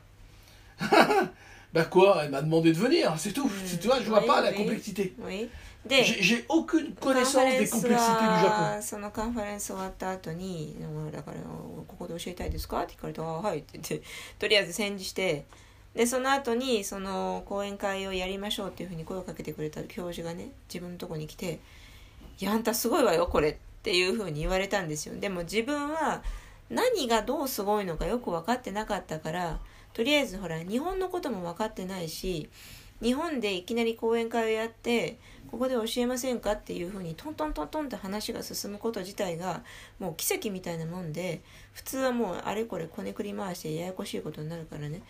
[1.73, 3.45] bah quoi Elle m'a demandé de venir, c'est tout.
[3.47, 3.77] Mm.
[3.79, 4.55] Tu vois, je vois Oui, pas la oui.
[4.57, 5.13] complexité.
[5.19, 5.49] Oui.
[5.85, 8.63] で J'ai aucune connaissance レ des complexités du Japon.
[8.75, 10.75] はそのカンファレンス終わった後に
[11.13, 11.37] 「だから
[11.87, 14.01] ここで教えたいですか?」って聞かれて「あはい」って言って
[14.39, 15.45] とりあえず返事して
[15.93, 21.59] でその後にその講演会をやりましょうっていうふうに声をかけてくれた教授がね自分のとこに来て
[22.41, 26.23] 「いやあんたすごいわよこれ」っていうふうに言われたんですよでも自分は
[26.69, 29.59] 何がどうすごいのかよく分かってなかったから
[29.93, 32.49] とりあえずほら日本のことも分かってないし
[33.01, 35.17] 日本でいきなり講演会をやって
[35.51, 39.63] ここで教えませんかっていうふうにトントントントンって話が進むこと自体が
[39.99, 41.41] もう奇跡みたいなもんで
[41.73, 45.01] 普通はもうあれこれこねくり回してややこしいことになるからね。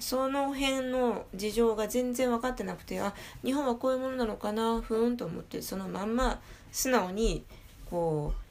[0.00, 6.40] その辺の事情が全然分かってなくてあ日本はこういうものなのかなふーんと思ってそのまんま
[6.72, 7.44] 素直に
[7.88, 8.43] こう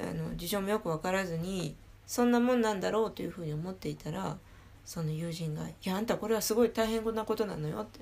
[0.00, 1.74] あの事情もよく分からずに
[2.06, 4.36] そんなもんなんだろうというふうに思っていたら
[4.84, 8.00] その友人が「いやあんたこれはすごい大変なことなのよ」って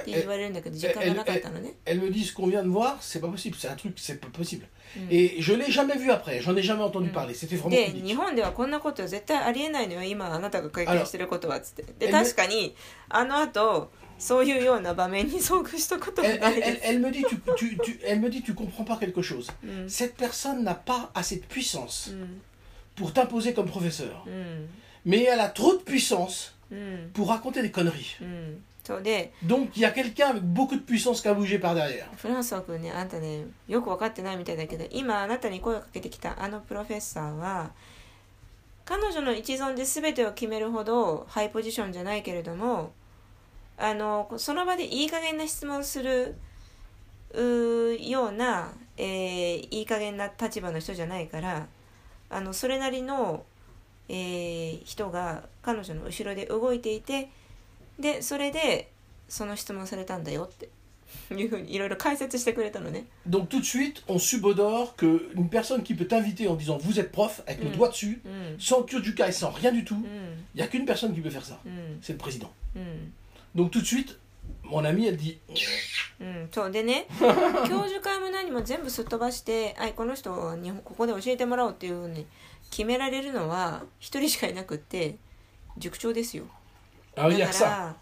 [0.00, 1.74] って言われるんだけど時間がなかったのね。
[1.84, 3.56] elle me dit Ce qu'on vient de voir, c'est pas possible.
[3.56, 4.66] C'est un truc, c'est pas possible.
[4.96, 5.08] Mm.
[5.10, 6.40] Et je l'ai jamais vu après.
[6.40, 7.12] J'en ai jamais entendu Mm.
[7.12, 7.34] parler.
[7.34, 12.76] C'était vraiment で.日本ではこんなこと絶対ありえないのよ今あなたが経験してることはっつってでえ確かに
[13.08, 18.54] あのあとそういうような場面に遭遇したことが Elle, ない elle- で elle- elle me dit tu, tu- tu- elle me dit tu
[18.54, 19.44] comprends pas quelque chose.
[19.44, 19.52] す。
[19.62, 22.40] うん、Cette personne n'a pas assez de puissance うん、
[22.96, 24.22] pour t'imposer comme professeur.
[24.26, 24.68] うん、
[25.06, 28.20] Mais elle a trop de puissance うん、pour raconter des conneries.
[28.20, 28.62] うん。
[28.84, 32.06] そうで、Donc il y a quelqu'un avec beaucoup de puissance qui a bougé par derrière.
[32.16, 37.70] フランスは君ね、あんたね、よく分かってないみたいだけど、今あなたに声をかけてきたあのプロフェッサーは、
[38.86, 42.92] 彼女の一存で全てを決めるほどハイポジションじゃないけれども、
[43.78, 46.34] あの、その場でいい加減な質問する
[48.00, 51.66] ような、えーいい加減な立場の人じゃないから、
[52.30, 53.44] あの、それなりの、
[54.08, 57.28] えー人が彼女の後ろで動いていて、
[57.98, 58.90] で、それで、
[59.28, 60.68] その質問されたんだよって。
[61.34, 63.06] いうふうにいろいろ解説してくれたのね。
[63.26, 67.40] Donc tout de suite, on subodore qu'une personne qui peut t'inviter en disant vous êtes prof
[67.46, 67.76] avec le Mm.
[67.78, 68.56] doigt dessus, うん。
[68.60, 70.44] sans Kyojukai, sans rien du tout, うん。
[70.54, 71.56] il n'y a qu'une personne qui peut faire ça.
[71.64, 71.98] うん。
[72.02, 72.50] C'est le président.
[73.58, 74.16] Donc tout de suite,
[74.62, 74.84] mon
[76.52, 77.06] そうでね
[77.68, 82.24] 教授会も何も全部すっ飛ばしてあいこの人にここで教えてもらおうというふうに
[82.70, 85.16] 決められるのは一人しかいなくて
[85.76, 86.44] 塾長ですよ。
[87.16, 87.28] だか
[87.64, 87.96] ら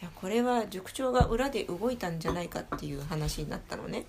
[0.00, 4.04] いやこれは塾長が裏で動いたんじゃないかっていう話になったのね。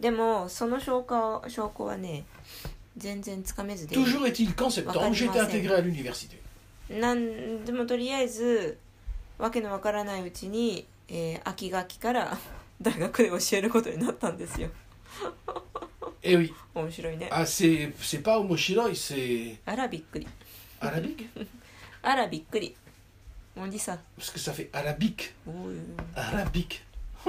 [0.00, 2.24] でもその証拠,証拠はね
[2.96, 3.86] 全然つかめず。
[7.00, 8.78] なんでもとりあえず
[9.38, 12.38] わけのわからないうちに、えー、秋学期から
[12.80, 14.70] 大学で教えることになったんですよ。
[16.22, 17.28] えい面白いね。
[17.32, 19.58] あ、せ、せぱ面白いせ。
[19.66, 20.28] あらびっくり。
[20.80, 21.00] あら
[22.28, 22.76] びっくり。
[23.56, 23.98] もんじさ。
[24.18, 25.24] すい、あらびく。
[26.14, 26.74] あらびっく。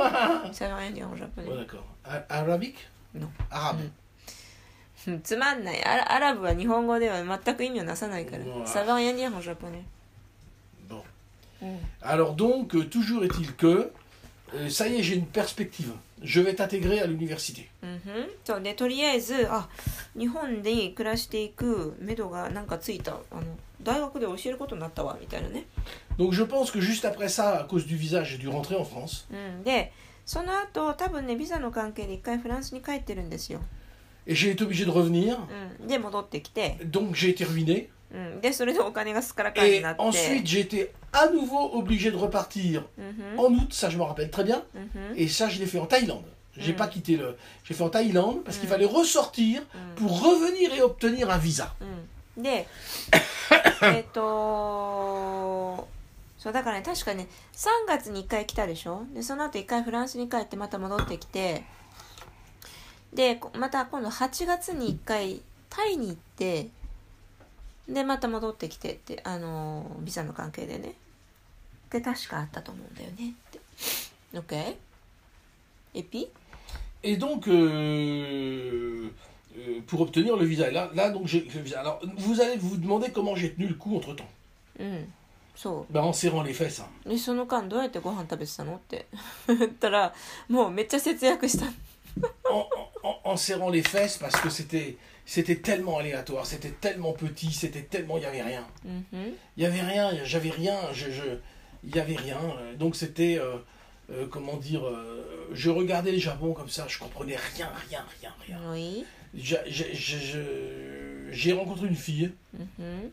[0.02, 1.08] あらびく。
[1.10, 1.78] あらびっく。
[2.30, 2.78] あらびっく。
[3.50, 3.76] あ。
[5.24, 9.84] つまんないアラアラブは日本語では全く意味をなさないから ça veut rien dire en japonais
[10.90, 11.04] Bon.
[11.62, 13.92] うん Alors donc, euh, toujours est-il que,
[14.54, 15.92] euh, ça y est, j'ai une perspective.
[16.22, 17.70] Je vais t'intégrer à l'université.
[18.46, 19.68] そうでとりあえずあ
[20.18, 23.42] 日本で暮らしていく目処がなんかついたあの
[23.82, 25.66] 大学で教えることになったわみたいなね、
[26.18, 29.26] Donc je pense que juste après ça, à cause du visa, j'ai dû rentrer en France.
[29.32, 29.92] うん、で
[30.26, 33.60] その後多分ねビザの関係で一回フランスに帰ってるんですよ、
[34.27, 35.37] Et j'ai été obligé de revenir.
[35.81, 37.89] うん、で戻ってきて、 Donc j'ai été ruiné.
[38.11, 43.91] うん、でそれでお金がすっからかんに Et なって ensuite, j'ai été à nouveau obligé de repartir うんふん en août, ça
[43.91, 44.63] je me rappelle très bien.
[44.75, 46.25] うんふん Et ça, je l'ai fait en Thaïlande.
[46.57, 46.77] J'ai Mm.
[46.77, 47.37] pas quitté le.
[47.65, 48.73] J'ai fait en Thaïlande parce qu'il Mm.
[48.73, 49.95] fallait ressortir Mm.
[49.97, 51.73] pour revenir et obtenir un visa.
[52.37, 52.67] うん、で
[53.83, 55.89] えっと
[56.39, 61.65] そうだからね確かね3月に1回来たでしょでその後1回フランスに帰ってまた戻ってきて
[63.14, 66.70] でこまた今度8月に1回タイに行って
[67.88, 70.94] でまた戻ってきてってあのビザの関係でね
[71.90, 73.60] で確かあったと思うんだよねって
[74.38, 74.76] OK?
[75.96, 76.28] エピ
[77.06, 79.10] Et donc, euh,
[79.58, 80.72] euh, pour obtenir le visa.
[80.72, 81.82] Là, là donc, j'ai le visa.
[81.82, 84.26] Alors, vous allez vous demander comment j'ai tenu le coup entre temps.
[84.80, 85.14] うん
[85.56, 86.80] そ Ben, en serrant les fesses.
[86.82, 86.88] hein.
[87.06, 89.06] うでその間どうやってご飯食べてたのって
[89.48, 90.14] 言ったら
[90.50, 91.66] もうめっちゃ節約した
[93.24, 98.18] en, serrant les fesses parce que c'était c'était tellement aléatoire, c'était tellement petit, c'était tellement
[98.18, 98.68] il y avait rien.
[98.84, 99.04] Mhm.
[99.12, 101.38] Il mm y avait rien, j'avais rien, je
[101.84, 102.40] il y avait rien.
[102.78, 103.58] Donc c'était euh,
[104.12, 108.34] euh, comment dire, euh, je regardais le Japon comme ça, je comprenais rien, rien, rien,
[108.48, 108.58] rien.
[111.32, 112.32] J'ai rencontré une fille.
[112.54, 113.10] Mhm.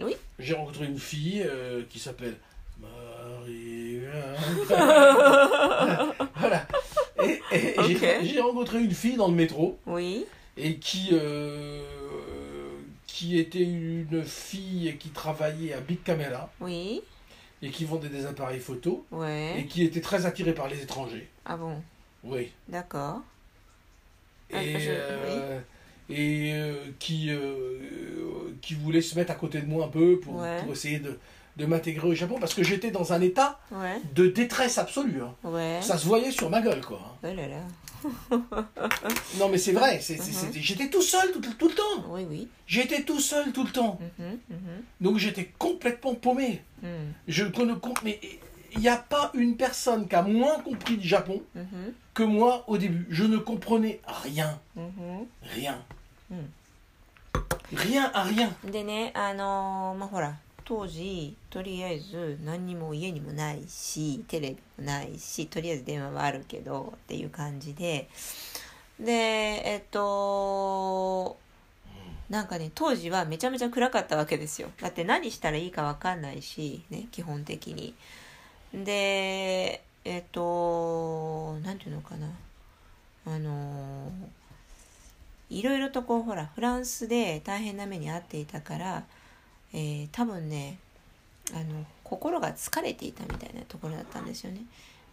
[0.00, 0.14] Oui.
[0.38, 1.44] J'ai rencontré une fille
[1.90, 2.36] qui s'appelle
[2.80, 4.00] Marie.
[7.52, 9.78] Et, et j'ai- rencontré une fille dans le métro.
[9.86, 10.24] Oui.
[10.60, 11.82] et qui, euh,
[13.06, 17.00] qui était une fille qui travaillait à Big Camera Oui.
[17.62, 19.66] et qui vendait des appareils photo et Ouais.
[19.70, 21.28] qui était très attirée par les étrangers.
[21.44, 21.76] Ah bon?
[22.24, 22.50] Oui.
[22.68, 23.20] D'accord.
[24.52, 25.60] Ah, Et, je- euh,
[26.10, 27.30] et euh, qui,
[28.60, 30.60] qui voulait se mettre à côté de moi un peu pour, Ouais.
[30.62, 31.18] pour essayer de,
[31.57, 34.01] de m'intégrer au Japon parce que j'étais dans un état Ouais.
[34.15, 35.21] de détresse absolue.
[35.21, 35.33] hein.
[35.43, 35.79] Ouais.
[35.81, 36.99] Ça se voyait sur ma gueule, quoi.
[37.23, 37.61] Oh là là.
[39.39, 40.37] Non, mais c'est vrai, c'est- c'est- Mhm.
[40.37, 42.03] c'était- j'étais tout seul tout, tout le temps.
[42.09, 42.47] Oui, oui.
[42.67, 43.99] J'étais tout seul tout le temps.
[44.19, 44.57] Mhm, mhm,
[45.01, 46.61] Donc j'étais complètement paumé.
[46.81, 48.19] mhm, Je ne compte, mais
[48.73, 52.63] il n'y a pas une personne qui a moins compris le Japon mhm, que moi
[52.67, 53.05] au début.
[53.09, 55.25] Je ne comprenais rien, mhm.
[55.55, 55.77] rien.
[56.31, 56.35] Mm.
[57.75, 58.49] Rien à rien.
[58.65, 60.35] でねあのーまあほら
[60.68, 68.10] 当時とりあえず何にも家にもないしテレビもないしとりあえず電話はあるけどっていう感じで。
[69.00, 71.38] でえっと
[72.28, 74.68] なんかね当時はめちゃめちゃ暗かったわけですよ。
[74.78, 77.94] だって何したらいいか分かんないしね基本的に。
[78.74, 82.28] でえっとなんていうのかな。
[83.26, 84.12] あの
[85.48, 89.04] いろいろとこうほらフランスで大変な目に遭っていたから、
[89.72, 90.78] えー多分ね
[91.52, 94.62] あの心が疲れていたみたいなところだったんですよね。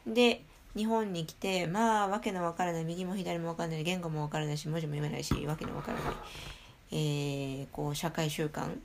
[0.08, 0.42] で
[0.76, 6.14] 日本に来てまあわけのわからない右も左もわからない言語もわからないし文字も読めないしわけのわからない、
[6.92, 8.78] えーこう社会習慣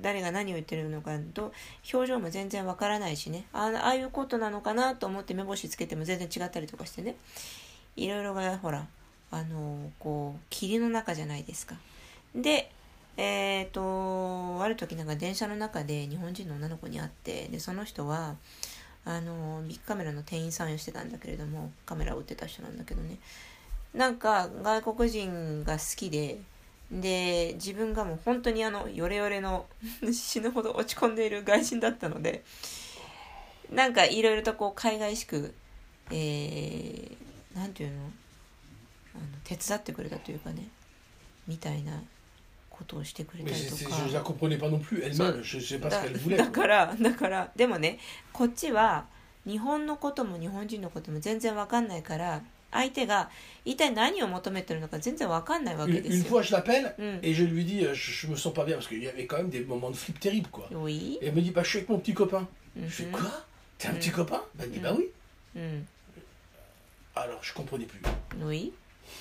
[0.00, 1.52] 誰が何を言ってるのかと
[1.92, 7.16] 表情も全然わからないしねああいうことなのかなと思って目星つけても全然違ったりとかしてね
[7.96, 8.86] いろいろがほら
[9.30, 11.74] あのこう霧の中じゃないですか。
[12.34, 12.70] で
[13.16, 18.36] えっ、とある時なんか電車の中で日本人の女の子に会ってでその人は
[19.04, 23.18] あのビッグカメラの店員さんをしてたんだけれどもカメラを売ってた人なんだけどね。
[23.94, 26.38] なんか外国人が好きで
[26.90, 29.66] で自分がもう本当にあのヨレヨレの
[30.12, 32.42] 死ぬほど落ち込んでいる外人だったので
[33.70, 35.54] なんかいろいろとこう海外しく
[36.10, 37.96] えー、なんていうの？
[39.14, 40.68] あの手伝ってくれたというかね
[41.46, 42.02] みたいな
[42.81, 45.41] ことをしてくれた Mais り c'est- と c'est- か je la comprenais pas non plus elle-même.
[45.41, 46.37] Je sais pas ce だ qu'elle voulait.
[46.37, 47.97] だからだからでもね
[48.33, 49.05] こっちは
[49.47, 53.29] 日本のことも日本人のことも全然わかんないから 相手が
[53.65, 56.29] 一体何を求めてるのか全然わかんないわけ Une, で une すよ。
[56.29, 57.19] fois, je l'appelle Mm.
[57.23, 59.25] et je lui dis euh, je, je me sens pas bien parce qu'il y avait
[59.25, 60.67] quand même des moments de flip terribles quoi.
[60.71, 61.17] Oui.
[61.21, 62.45] Et elle me dit bah je suis avec mon petit copain.
[62.75, 63.11] Je fais Mhm.
[63.13, 63.31] quoi
[63.77, 64.13] T'es un petit Mm.
[64.13, 64.83] copain Ben elle dit Mm.
[64.83, 65.05] bah oui.
[65.55, 65.87] うん。
[67.15, 68.01] Alors je comprenais plus.
[68.43, 68.73] Oui.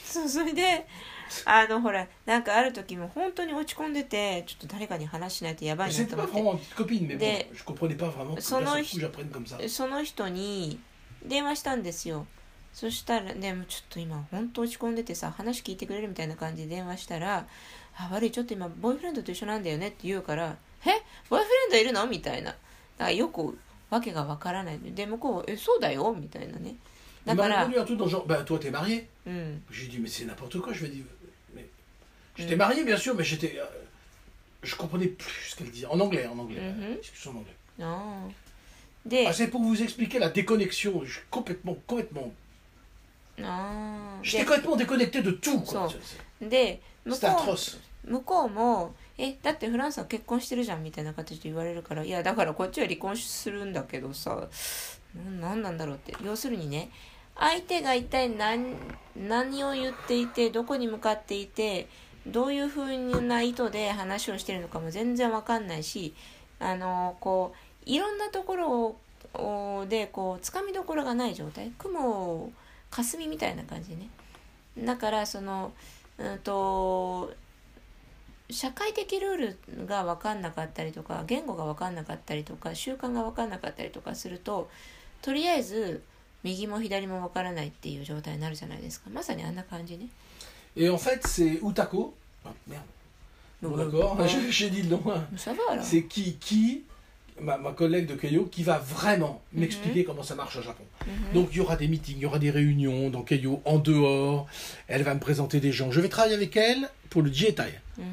[0.04, 0.84] そ うそれで
[1.45, 8.65] あのほらなんかある時も本当に落ち込んでてちょっと誰かに話しないとやばいなと思っ vraiment une petite copine, mais bon, Des- je comprenais pas vraiment que Son d'un
[8.65, 9.57] seul nom- coup j'apprenne comme ça.
[9.57, 10.79] てその人に
[11.25, 12.25] 電話したんですよ。
[12.73, 17.45] そしたらでもちょっと今本当落ち込んでてさ話聞いてくれるみたいな感じで電話したら
[17.97, 20.89] 「あ悪いちょっと今ボーイフレンドと一緒なんだよね」って言うから「え？
[21.29, 22.51] ボーイフレンドいるの?」みたいな。
[22.51, 22.57] だか
[23.05, 23.57] らよく
[23.89, 24.79] わけがわからない。
[24.79, 26.75] で向こうは「えそうだよ」みたいなね。
[27.25, 27.65] だから
[29.27, 29.63] うん、
[32.37, 32.59] j'étais Mm.
[32.59, 33.65] marié bien sûr, mais j'étais euh,
[34.63, 36.97] je comprenais plus ce qu'elle disait en anglais, en anglais, Mhm.
[37.01, 37.55] discussion en anglais.
[37.79, 41.03] あーで Ah, c'est pour vous expliquer la déconnexion.
[41.03, 42.31] Je suis complètement, complètement.
[43.41, 45.63] あー J'étais で complètement déconnecté de tout.
[45.65, 47.77] C'était こ atroce.
[48.05, 54.47] う向こうも「えだってフランスは結婚してるじゃん」みたいな形で言われるから「いやだからこっちは離婚するんだけどさ
[55.15, 56.89] な何なんだろう」って要するにね
[57.37, 58.75] 相手が一体何
[59.15, 61.87] 何を言っていてどこに向かっていて
[62.27, 66.13] どういうふうな意図で話をしてるのかも全然わかんないし
[66.59, 67.53] あのこ
[67.85, 68.95] ういろんなところ
[69.33, 71.71] をでこうつかみどころがない状態。
[71.77, 72.51] 雲
[72.91, 74.09] 霞みたいな感じね。
[74.77, 75.71] だからその
[76.17, 77.33] うんと
[78.49, 84.69] 社会的ルールが分かんなかったりとか言語が分かんなかったりとか習慣が分かんなかったりとかすると
[85.21, 86.03] とりあえず
[86.43, 89.09] 右も左も分からないっていう状態になるじゃないですか。
[89.09, 90.07] まさにあんな感じね。
[90.75, 92.15] Et en fait, c'est Utako.
[92.45, 92.81] Oh, merde.
[93.61, 95.03] Bah, d'accord, bah, j'ai dit le nom.
[95.07, 95.23] Hein.
[95.37, 95.85] Ça va alors.
[95.85, 96.83] C'est qui, qui
[97.39, 99.61] Ma, ma, collègue de Keio qui va vraiment mhm.
[99.61, 100.83] m'expliquer comment ça marche au Japon.
[101.07, 101.33] Mhm.
[101.33, 104.47] Donc il y aura des meetings, il y aura des réunions dans Keio en dehors.
[104.87, 105.91] Elle va me présenter des gens.
[105.91, 107.79] Je vais travailler avec elle pour le Jietai.
[107.97, 108.03] Mm.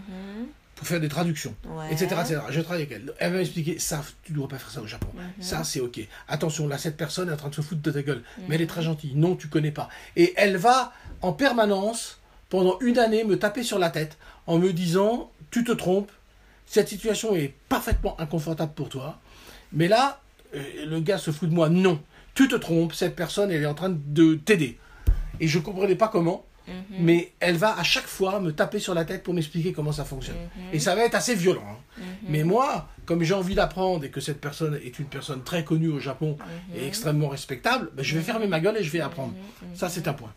[0.77, 1.57] Pour faire des traductions,
[1.91, 3.13] etc., etc., Je travaille avec elle.
[3.19, 5.09] Elle va m'expliquer ça, tu dois pas faire ça au Japon.
[5.13, 5.43] Mhm.
[5.43, 5.99] Ça, c'est OK.
[6.29, 8.23] Attention, là, cette personne est en train de se foutre de ta gueule.
[8.47, 9.13] Mais elle est très gentille.
[9.17, 9.89] Non, tu ne connais pas.
[10.15, 12.18] Et elle va en permanence
[12.49, 16.11] pendant une année, me taper sur la tête en me disant Tu te trompes,
[16.67, 19.19] cette situation est parfaitement inconfortable pour toi.
[19.73, 20.21] Mais là,
[20.55, 21.69] euh, le gars se fout de moi.
[21.69, 22.01] Non,
[22.35, 24.79] tu te trompes, cette personne, elle est en train de t'aider.
[25.41, 26.45] Et je ne comprenais pas comment.
[26.69, 26.75] Mhm.
[27.01, 30.05] Mais elle va à chaque fois me taper sur la tête pour m'expliquer comment ça
[30.05, 30.37] fonctionne.
[30.37, 30.63] Mhm.
[30.75, 31.65] Et ça va être assez violent.
[31.67, 31.77] Hein.
[31.97, 32.05] Mhm.
[32.29, 35.89] Mais moi, comme j'ai envie d'apprendre et que cette personne est une personne très connue
[35.89, 36.37] au Japon
[36.75, 39.33] et extrêmement respectable, ben, je vais fermer ma gueule et je vais apprendre.
[39.75, 40.33] Ça, c'est un point.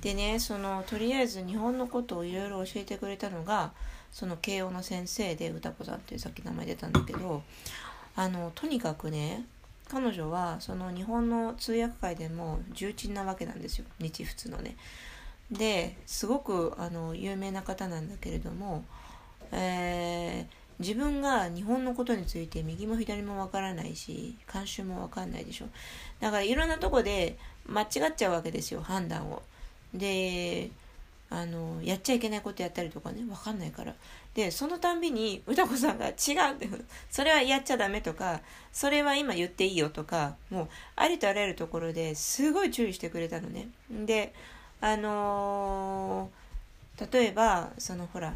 [0.00, 3.72] でねそのとりあえず日本のことをいろいろ教えてくれたのが
[4.12, 7.42] その慶応の先生で歌子さんっていうさっき名前出たんだけど
[8.16, 9.44] あのとにかくね
[9.88, 13.84] 彼女はその日本の通訳界でも重鎮なわけなんですよ。
[13.98, 14.76] 日仏のね。
[15.50, 18.84] ですごくあの有名な方なんだけれども、
[19.52, 25.66] えー自分が日本のことについて右も左もわからないし慣習もわかんないでしょ。
[26.20, 27.36] だからいろんなとこで
[27.66, 29.42] 間違っちゃうわけですよ判断を。
[29.94, 30.70] で
[31.28, 33.94] あのやっちゃいけないことやったりとかねわかんないから。
[34.34, 36.68] でそのたんびに歌子さんが「違う」って
[37.10, 38.40] それはやっちゃダメとか
[38.72, 43.68] それは今言っていいよとかもうありとあらゆるところですごい注意してくれたのね。
[43.90, 44.32] で
[44.80, 46.40] あのー
[47.12, 48.34] 例えばそのほら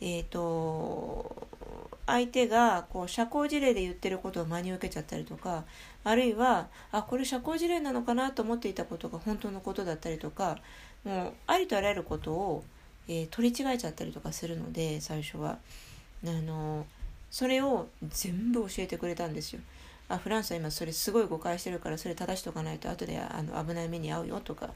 [0.00, 1.46] えっ、と
[2.06, 5.64] 相手がこう社交辞令で言ってることを真に受けちゃったりとか
[6.04, 10.58] あるいはあこれ社交辞令なのかなと思っていたことが本当のことだったりとか
[11.04, 12.64] もうありとあらゆることを、
[13.08, 15.58] えー取り違えちゃったりとかするので最初は
[16.24, 16.86] あの
[17.30, 19.60] それを全部教えてくれたんですよ。
[20.08, 24.70] あフランスは今それすごい誤解してるからそれ正しとかないと後であの危ない目に遭うよとか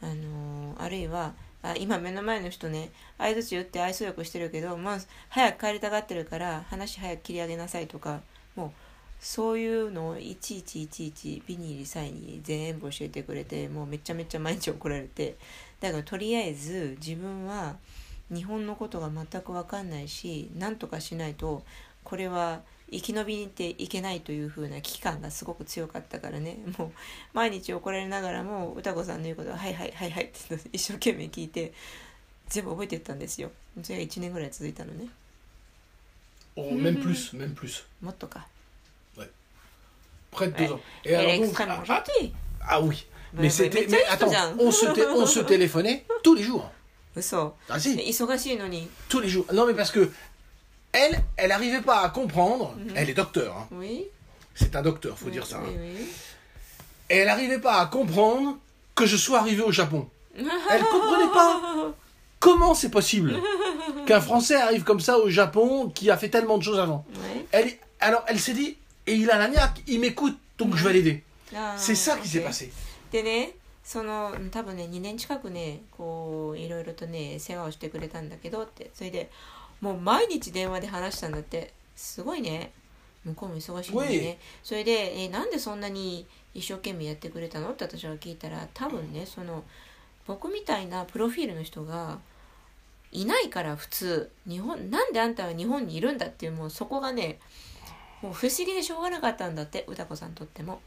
[0.00, 8.20] あのあるいはあ今目の前の人ね相づち打って愛想よくしてるけど、まあ、早く帰りたがってるから話早く切り上げなさいとか
[8.56, 8.70] もう
[9.20, 15.36] そういうのをいちいちいちいちビニール際に全部教えてくれてもうめちゃめちゃ毎日怒られて。
[15.80, 17.76] だからとりあえず自分は
[18.32, 21.62] 日本のことが全く分かんないし何とかしないと
[22.04, 26.58] これは生き延びていけないという風な危機感がすごく強かったからね。
[26.78, 26.92] もう
[27.32, 31.72] 毎日怒られながらも歌子さんの言うことは「はいはいはいはい」って一生懸命聞いて
[32.48, 33.50] 全部覚えていったんですよ。
[33.82, 35.08] それが1年ぐらい続いたのね。
[36.56, 37.84] Oh, même plus, même plus.
[38.00, 38.46] もっとか
[40.34, 40.80] près de deux ans.
[41.04, 42.32] Et, elle est extrêmement ah, gentille.
[42.68, 43.06] Ah oui.
[43.32, 43.86] Mais, c'était.
[43.88, 45.40] Mais attends, on se, on se
[46.22, 46.70] tous les jours.
[47.68, 47.96] Ah si.
[49.08, 49.46] Tous les jours.
[49.52, 50.10] Non mais parce que
[50.92, 52.74] elle, elle n'arrivait pas à comprendre.
[52.94, 53.56] Elle est docteur.
[53.56, 53.68] Hein.
[53.72, 54.04] Oui.
[54.54, 55.60] C'est un docteur, faut dire ça.
[55.64, 56.04] Oui, hein.
[57.10, 58.56] Et elle n'arrivait pas à comprendre
[58.94, 60.08] que je sois arrivé au Japon.
[60.36, 60.44] elle
[60.90, 61.92] comprenait pas.
[62.38, 63.34] Comment c'est possible
[64.06, 67.04] qu'un Français arrive comme ça au Japon qui a fait tellement de choses avant?
[67.50, 68.76] Elle, Alors elle s'est dit,
[69.06, 71.22] et il a la niaque, il m'écoute, donc je vais l'aider.
[71.76, 72.72] C'est ça qui s'est passé.
[73.10, 73.52] でね
[73.84, 78.90] そのうん多分ね2年近くねこういろいろとね世話をしてくれたんだけどって。
[78.94, 79.30] それで
[79.80, 81.72] もう毎日電話で話したんだって。
[81.94, 82.72] すごいね。
[83.24, 84.38] 向こうも忙しいのにね。
[84.62, 89.64] それで、えなんでそんなに一生懸命やってくれたのって私は聞いたら多分ねその
[90.26, 92.18] 僕みたいなプロフィールの人が
[93.12, 94.30] いないから普通。
[94.48, 97.38] 日本なんであんたは日本にいるんだっていうもうそこがね
[98.24, 100.80] もう不思議でしょうがなかったんだって歌子さんにとっても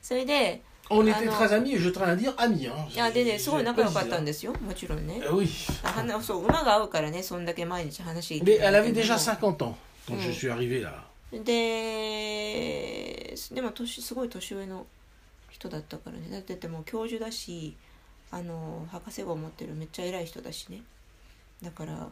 [0.00, 2.66] それで On Ah était très amis, je tiens à dire amis.
[2.70, 2.88] Hein.
[2.90, 4.26] いやでねすごい仲良かったんで。
[4.26, 5.46] ですよもちろんね Euh, Oui.
[5.84, 9.74] あ話そう馬が合うからねそんだけ毎日話聞い Mais て elle avait ど déjà も50 ans
[10.08, 10.20] quand Mm.
[10.22, 11.04] je suis arrivé là.
[11.32, 14.86] ででも年すごい年上の
[15.50, 17.76] 人だったからねだってだってもう教授だし
[18.30, 20.82] あの博士号持ってるめっちゃ偉い人だしね
[21.62, 22.08] だから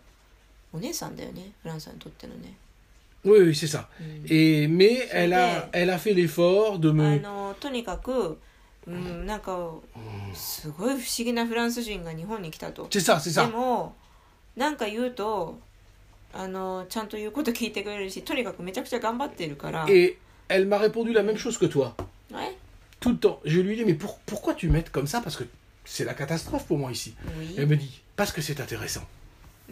[0.73, 2.55] お姉さんだよねフランスにとってのね、
[3.26, 3.88] Oui, oui, c'est ça.
[4.00, 7.20] うん、 Et, mais elle a, C'était- elle a fait l'effort de あ me...
[7.22, 8.40] のとにかく、
[8.88, 9.56] うん、なんか
[10.34, 13.52] すごい不思議なフランス人が日本に来たと C'est ça, c'est で ça.
[13.52, 13.96] も
[14.56, 15.60] なんか言うと
[16.34, 20.18] あのちゃんと言うこと聞いてくれるしとにかくめちゃくちゃ頑張っているから Et
[20.50, 21.94] elle m'a répondu la même chose que toi.
[22.32, 22.56] はい
[23.00, 23.40] Tout le temps.
[23.46, 25.44] Je lui ai dit, mais pour- pourquoi tu m'aides comme ça Parce que
[25.86, 27.14] c'est la catastrophe pour moi ici.
[27.36, 29.02] もういい Elle me dit, parce que c'est intéressant.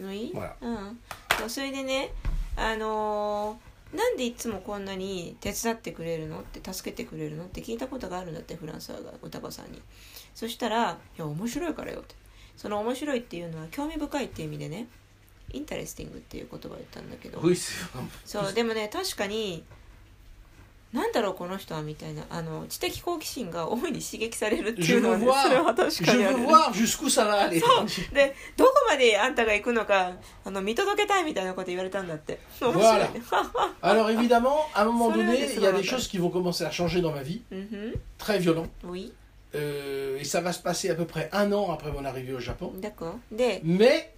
[0.00, 0.52] もういい Voilà.
[0.60, 0.98] うん
[1.38, 2.10] そうそれでね
[2.55, 9.81] あのーなんでいつもこんなに手伝ってくれるのって助けてくれるのって聞いたことがあるんだってフランスはが歌子さんに。
[10.33, 12.15] そしたら「いや面白いからよ」って。
[12.57, 14.87] その面白いっていうのは興味深いっていう意味でね
[15.51, 17.39] interesting っていう言葉を言ったんだけど
[18.25, 19.63] そうでもね確かに
[20.95, 27.49] なんだろうこの人はみたいなあの知的好奇心が大いに刺激されるっていうのはねそれは確かにある va aller.
[28.13, 30.13] でどこまであんたが行くのか
[30.45, 33.09] あの見届けたいみたいなこと言われたんだって面白いね
[33.81, 36.71] Alors évidemment, à un moment donné, il y a des choses qui vont commencer à
[36.71, 38.67] changer dans ma vie, うんふん très violent.
[38.83, 39.11] Oui
[39.55, 42.39] Euh, et ça va se passer à peu près un an après mon arrivée au
[42.41, 42.73] Japon.
[42.81, 44.11] d'accord で Mais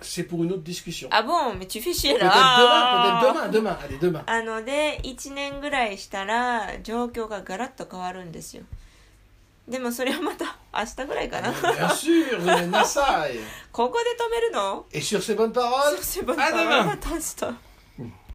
[0.00, 1.08] c'est pour une autre discussion.
[1.10, 4.22] あボンめちフィシエ Peut-être ラ demain, peut-être demain, demain, allez, demain.
[4.26, 8.62] あので1年ぐらいしたら状況がガラッと変わるんですよ
[9.66, 13.38] でもそれはまた明日ぐらいかな Bien sûr, Nassai.
[13.72, 16.84] ここで止めるの Et sur ces bonnes paroles, そうすれば à demain.
[16.86, 17.67] また明日